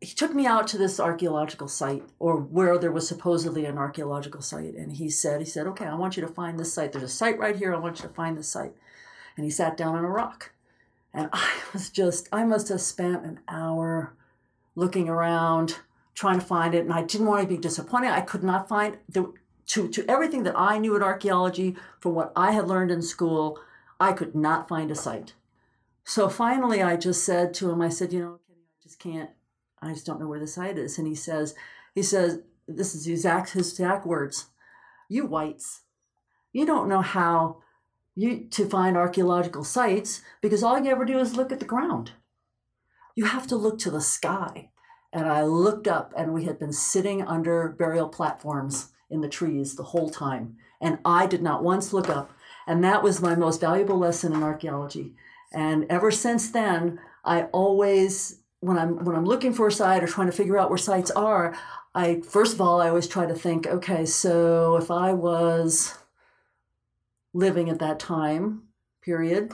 he 0.00 0.14
took 0.14 0.34
me 0.34 0.46
out 0.46 0.68
to 0.68 0.78
this 0.78 1.00
archaeological 1.00 1.68
site 1.68 2.04
or 2.18 2.36
where 2.36 2.78
there 2.78 2.92
was 2.92 3.08
supposedly 3.08 3.64
an 3.64 3.78
archaeological 3.78 4.40
site. 4.40 4.74
And 4.74 4.92
he 4.92 5.10
said, 5.10 5.40
he 5.40 5.46
said, 5.46 5.66
okay, 5.68 5.86
I 5.86 5.94
want 5.94 6.16
you 6.16 6.20
to 6.22 6.32
find 6.32 6.58
this 6.58 6.72
site. 6.72 6.92
There's 6.92 7.04
a 7.04 7.08
site 7.08 7.38
right 7.38 7.56
here. 7.56 7.74
I 7.74 7.78
want 7.78 7.98
you 7.98 8.08
to 8.08 8.14
find 8.14 8.36
this 8.36 8.48
site. 8.48 8.72
And 9.36 9.44
he 9.44 9.50
sat 9.50 9.76
down 9.76 9.96
on 9.96 10.04
a 10.04 10.10
rock. 10.10 10.52
And 11.12 11.28
I 11.32 11.50
was 11.72 11.90
just, 11.90 12.28
I 12.32 12.44
must 12.44 12.68
have 12.68 12.80
spent 12.80 13.24
an 13.24 13.40
hour 13.48 14.14
looking 14.76 15.08
around, 15.08 15.78
trying 16.14 16.38
to 16.38 16.46
find 16.46 16.74
it, 16.74 16.84
and 16.84 16.92
I 16.92 17.02
didn't 17.02 17.26
want 17.26 17.42
to 17.42 17.48
be 17.48 17.56
disappointed. 17.56 18.10
I 18.10 18.20
could 18.20 18.44
not 18.44 18.68
find 18.68 18.98
the 19.08 19.32
to 19.66 19.88
to 19.88 20.04
everything 20.08 20.44
that 20.44 20.58
I 20.58 20.78
knew 20.78 20.96
in 20.96 21.02
archaeology 21.02 21.76
from 22.00 22.14
what 22.14 22.32
I 22.34 22.52
had 22.52 22.68
learned 22.68 22.90
in 22.90 23.02
school. 23.02 23.58
I 24.00 24.12
could 24.12 24.34
not 24.34 24.68
find 24.68 24.90
a 24.90 24.94
site. 24.94 25.34
So 26.04 26.28
finally, 26.28 26.82
I 26.82 26.96
just 26.96 27.24
said 27.24 27.52
to 27.54 27.70
him, 27.70 27.82
I 27.82 27.88
said, 27.88 28.12
you 28.12 28.20
know, 28.20 28.38
I 28.48 28.82
just 28.82 28.98
can't. 28.98 29.30
I 29.82 29.92
just 29.92 30.06
don't 30.06 30.20
know 30.20 30.28
where 30.28 30.40
the 30.40 30.46
site 30.46 30.78
is. 30.78 30.98
And 30.98 31.06
he 31.06 31.14
says, 31.14 31.54
he 31.94 32.02
says, 32.02 32.40
this 32.66 32.94
is 32.94 33.06
exact 33.06 33.50
his 33.50 33.70
exact 33.70 34.06
words. 34.06 34.46
You 35.08 35.26
whites, 35.26 35.82
you 36.52 36.66
don't 36.66 36.88
know 36.88 37.00
how 37.00 37.58
you 38.14 38.46
to 38.50 38.68
find 38.68 38.96
archaeological 38.96 39.64
sites 39.64 40.22
because 40.40 40.62
all 40.62 40.78
you 40.78 40.90
ever 40.90 41.04
do 41.04 41.18
is 41.18 41.36
look 41.36 41.52
at 41.52 41.60
the 41.60 41.64
ground. 41.64 42.12
You 43.14 43.26
have 43.26 43.46
to 43.48 43.56
look 43.56 43.78
to 43.80 43.90
the 43.90 44.00
sky. 44.00 44.70
And 45.12 45.26
I 45.26 45.42
looked 45.42 45.88
up, 45.88 46.12
and 46.16 46.34
we 46.34 46.44
had 46.44 46.58
been 46.58 46.72
sitting 46.72 47.22
under 47.22 47.68
burial 47.70 48.08
platforms 48.08 48.92
in 49.10 49.22
the 49.22 49.28
trees 49.28 49.74
the 49.74 49.84
whole 49.84 50.10
time. 50.10 50.56
And 50.80 50.98
I 51.04 51.26
did 51.26 51.42
not 51.42 51.64
once 51.64 51.92
look 51.94 52.10
up. 52.10 52.30
And 52.66 52.84
that 52.84 53.02
was 53.02 53.22
my 53.22 53.34
most 53.34 53.60
valuable 53.60 53.98
lesson 53.98 54.34
in 54.34 54.42
archaeology. 54.42 55.14
And 55.52 55.86
ever 55.88 56.10
since 56.10 56.50
then, 56.50 57.00
I 57.24 57.44
always, 57.44 58.40
when 58.60 58.78
I'm 58.78 59.04
when 59.04 59.16
I'm 59.16 59.24
looking 59.24 59.52
for 59.52 59.68
a 59.68 59.72
site 59.72 60.02
or 60.02 60.06
trying 60.06 60.26
to 60.26 60.32
figure 60.32 60.58
out 60.58 60.68
where 60.68 60.78
sites 60.78 61.10
are, 61.12 61.56
I 61.94 62.20
first 62.20 62.54
of 62.54 62.60
all 62.60 62.80
I 62.80 62.88
always 62.88 63.08
try 63.08 63.26
to 63.26 63.34
think, 63.34 63.66
okay, 63.66 64.04
so 64.04 64.76
if 64.76 64.90
I 64.90 65.12
was 65.12 65.98
living 67.32 67.68
at 67.70 67.78
that 67.78 67.98
time 67.98 68.62
period, 69.02 69.52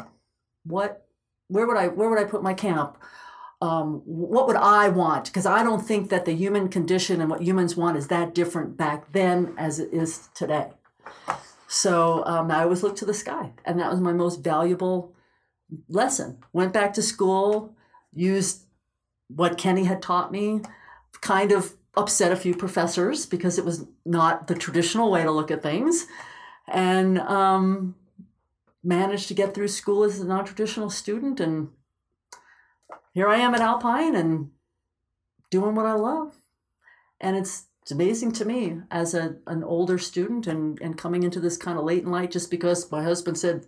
what, 0.65 1.07
where 1.49 1.67
would 1.67 1.77
I, 1.77 1.89
where 1.89 2.09
would 2.09 2.19
I 2.19 2.25
put 2.25 2.43
my 2.43 2.55
camp? 2.55 2.97
Um, 3.61 4.03
what 4.05 4.47
would 4.47 4.57
I 4.57 4.89
want? 4.89 5.27
Because 5.27 5.47
I 5.47 5.63
don't 5.63 5.87
think 5.87 6.11
that 6.11 6.25
the 6.25 6.35
human 6.35 6.69
condition 6.69 7.21
and 7.21 7.31
what 7.31 7.43
humans 7.43 7.77
want 7.77 7.97
is 7.97 8.09
that 8.09 8.35
different 8.35 8.77
back 8.77 9.13
then 9.13 9.55
as 9.57 9.79
it 9.79 9.93
is 9.93 10.29
today. 10.35 10.71
So 11.69 12.25
um, 12.27 12.51
I 12.51 12.63
always 12.63 12.83
looked 12.83 12.99
to 12.99 13.05
the 13.05 13.15
sky, 13.15 13.53
and 13.65 13.79
that 13.81 13.91
was 13.91 14.01
my 14.01 14.13
most 14.13 14.45
valuable 14.45 15.15
lesson. 15.89 16.39
Went 16.53 16.73
back 16.73 16.93
to 16.95 17.03
school, 17.03 17.75
used 18.13 18.67
what 19.29 19.59
Kenny 19.59 19.85
had 19.85 20.03
taught 20.03 20.33
me, 20.33 20.61
kind 21.21 21.53
of 21.53 21.75
upset 21.97 22.33
a 22.33 22.37
few 22.37 22.55
professors 22.55 23.27
because 23.27 23.59
it 23.59 23.65
was 23.65 23.87
not 24.05 24.47
the 24.47 24.55
traditional 24.55 25.11
way 25.11 25.23
to 25.23 25.31
look 25.31 25.51
at 25.51 25.63
things, 25.63 26.07
and 26.69 27.19
um, 27.21 27.95
managed 28.83 29.29
to 29.29 29.35
get 29.35 29.55
through 29.55 29.69
school 29.69 30.05
as 30.05 30.21
a 30.21 30.27
non 30.27 30.45
traditional 30.45 30.91
student. 30.91 31.41
And 31.41 31.71
here 33.13 33.29
I 33.29 33.37
am 33.37 33.55
at 33.55 33.61
Alpine 33.61 34.15
and 34.15 34.51
doing 35.51 35.75
what 35.75 35.87
I 35.87 35.95
love. 35.95 36.35
And 37.21 37.37
it's 37.37 37.67
it's 37.85 37.93
amazing 37.93 38.33
to 38.33 38.47
me 38.47 38.81
as 38.91 39.13
a, 39.13 39.37
an 39.47 39.63
older 39.63 39.99
student 39.99 40.47
and, 40.47 40.81
and 40.81 40.97
coming 40.97 41.23
into 41.23 41.39
this 41.39 41.59
kind 41.59 41.79
of 41.79 41.85
late 41.85 42.03
in 42.03 42.11
life 42.11 42.31
just 42.31 42.51
because 42.51 42.91
my 42.91 43.03
husband 43.03 43.37
said, 43.37 43.67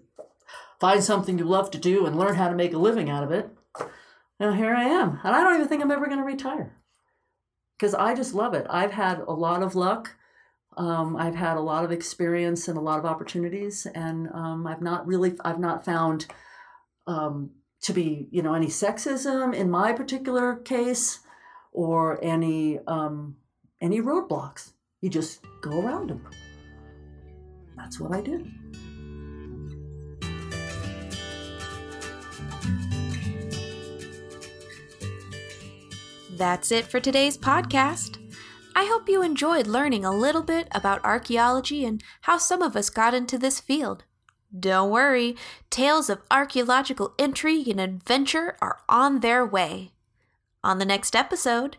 find 0.80 1.04
something 1.04 1.38
you 1.38 1.44
love 1.44 1.70
to 1.72 1.78
do 1.78 2.06
and 2.06 2.18
learn 2.18 2.36
how 2.36 2.48
to 2.48 2.54
make 2.54 2.72
a 2.72 2.78
living 2.78 3.10
out 3.10 3.22
of 3.22 3.30
it. 3.30 3.50
Now 4.38 4.52
here 4.52 4.74
I 4.74 4.84
am. 4.84 5.20
And 5.24 5.34
I 5.34 5.42
don't 5.42 5.54
even 5.54 5.68
think 5.68 5.82
I'm 5.82 5.90
ever 5.90 6.06
going 6.06 6.18
to 6.18 6.24
retire 6.24 6.74
because 7.78 7.94
I 7.94 8.14
just 8.14 8.34
love 8.34 8.54
it. 8.54 8.66
I've 8.68 8.92
had 8.92 9.20
a 9.20 9.32
lot 9.32 9.62
of 9.62 9.74
luck. 9.74 10.16
Um, 10.76 11.16
I've 11.16 11.34
had 11.34 11.56
a 11.56 11.60
lot 11.60 11.84
of 11.84 11.92
experience 11.92 12.68
and 12.68 12.76
a 12.76 12.82
lot 12.82 12.98
of 12.98 13.06
opportunities, 13.06 13.86
and 13.94 14.28
um, 14.34 14.66
I've 14.66 14.82
not 14.82 15.06
really, 15.06 15.32
I've 15.42 15.58
not 15.58 15.86
found 15.86 16.26
um, 17.06 17.52
to 17.80 17.94
be, 17.94 18.28
you 18.30 18.42
know, 18.42 18.52
any 18.52 18.66
sexism 18.66 19.54
in 19.54 19.70
my 19.70 19.94
particular 19.94 20.56
case, 20.56 21.20
or 21.72 22.22
any 22.22 22.78
um, 22.86 23.36
any 23.80 24.00
roadblocks. 24.00 24.72
You 25.00 25.08
just 25.08 25.40
go 25.62 25.80
around 25.80 26.10
them. 26.10 26.26
That's 27.76 28.00
what 28.00 28.12
I 28.12 28.20
did. 28.20 28.46
That's 36.36 36.70
it 36.70 36.84
for 36.84 37.00
today's 37.00 37.38
podcast. 37.38 38.18
I 38.74 38.84
hope 38.84 39.08
you 39.08 39.22
enjoyed 39.22 39.66
learning 39.66 40.04
a 40.04 40.14
little 40.14 40.42
bit 40.42 40.68
about 40.72 41.02
archaeology 41.02 41.82
and 41.86 42.02
how 42.22 42.36
some 42.36 42.60
of 42.60 42.76
us 42.76 42.90
got 42.90 43.14
into 43.14 43.38
this 43.38 43.58
field. 43.58 44.04
Don't 44.58 44.90
worry, 44.90 45.34
tales 45.70 46.10
of 46.10 46.20
archaeological 46.30 47.14
intrigue 47.18 47.68
and 47.68 47.80
adventure 47.80 48.58
are 48.60 48.80
on 48.86 49.20
their 49.20 49.46
way. 49.46 49.92
On 50.62 50.78
the 50.78 50.84
next 50.84 51.16
episode, 51.16 51.78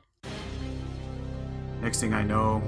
Next 1.79 1.99
thing 1.99 2.15
I 2.15 2.23
know, 2.23 2.63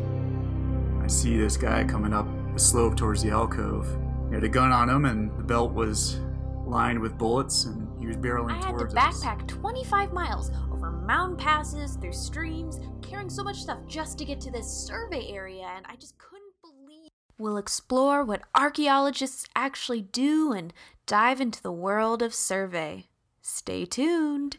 I 1.03 1.08
see 1.08 1.38
this 1.38 1.58
guy 1.58 1.84
coming 1.86 2.13
up 2.13 2.27
the 2.53 2.60
slope 2.60 2.98
towards 2.98 3.24
the 3.24 3.31
alcove. 3.31 3.88
He 4.27 4.36
had 4.36 4.43
a 4.43 4.50
gun 4.50 4.72
on 4.72 4.91
him, 4.91 5.05
and 5.05 5.36
the 5.39 5.43
belt 5.43 5.74
was 5.74 6.19
lined 6.67 7.00
with 7.00 7.17
bullets, 7.17 7.65
and 7.65 7.88
was 8.10 8.18
barreling 8.18 8.51
I 8.51 8.56
had 8.56 8.72
to 8.72 8.78
towards 8.78 8.96
us. 8.96 9.24
backpack 9.24 9.48
25 9.48 10.13
miles 10.13 10.51
over 10.72 10.92
mountain 10.92 11.38
passes, 11.38 11.96
through 11.96 12.13
streams, 12.13 12.80
carrying 13.01 13.30
so 13.30 13.44
much 13.44 13.58
stuff 13.58 13.80
just 13.88 14.18
to 14.18 14.25
get 14.25 14.42
to 14.42 14.51
this 14.51 14.68
survey 14.68 15.28
area, 15.30 15.72
and 15.75 15.86
I 15.88 15.96
just 15.96 16.18
couldn't 16.18 16.54
believe. 16.62 17.10
We'll 17.38 17.58
explore 17.58 18.24
what 18.24 18.42
archaeologists 18.56 19.46
actually 19.56 20.01
do 20.01 20.51
and 20.51 20.74
dive 21.06 21.39
into 21.39 21.62
the 21.62 21.72
world 21.72 22.22
of 22.22 22.34
survey. 22.34 23.06
Stay 23.42 23.86
tuned. 23.86 24.58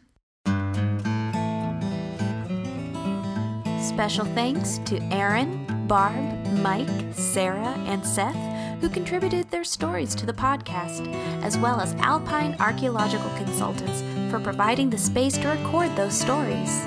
Special 3.81 4.25
thanks 4.33 4.79
to 4.85 5.01
Aaron, 5.11 5.65
Barb, 5.87 6.47
Mike, 6.59 6.89
Sarah, 7.13 7.75
and 7.85 8.05
Seth, 8.05 8.35
who 8.81 8.89
contributed 8.89 9.49
their 9.49 9.63
stories 9.63 10.15
to 10.15 10.25
the 10.25 10.33
podcast, 10.33 11.07
as 11.43 11.57
well 11.57 11.79
as 11.79 11.93
Alpine 11.99 12.55
Archaeological 12.59 13.29
Consultants 13.37 14.03
for 14.31 14.39
providing 14.39 14.89
the 14.89 14.97
space 14.97 15.37
to 15.37 15.47
record 15.47 15.95
those 15.95 16.19
stories. 16.19 16.81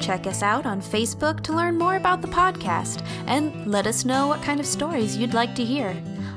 Check 0.00 0.26
us 0.26 0.42
out 0.42 0.64
on 0.64 0.80
Facebook 0.80 1.40
to 1.42 1.52
learn 1.52 1.76
more 1.76 1.96
about 1.96 2.22
the 2.22 2.28
podcast 2.28 3.04
and 3.26 3.66
let 3.66 3.86
us 3.86 4.04
know 4.04 4.28
what 4.28 4.42
kind 4.42 4.60
of 4.60 4.66
stories 4.66 5.16
you'd 5.16 5.34
like 5.34 5.54
to 5.56 5.64
hear. 5.64 5.94